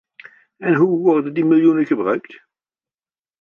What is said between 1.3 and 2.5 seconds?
die miljoenen gebruikt?